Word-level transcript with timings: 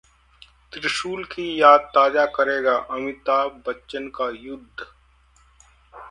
त्रिशूल 0.73 1.23
की 1.25 1.43
याद 1.57 1.81
ताजा 1.95 2.25
करेगा 2.37 2.75
अमिताभ 2.91 3.61
बच्चन 3.67 4.07
का 4.15 4.29
'युद्ध' 4.37 4.85